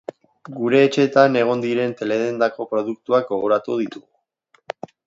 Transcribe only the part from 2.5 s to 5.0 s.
produktuak gogoratu ditugu.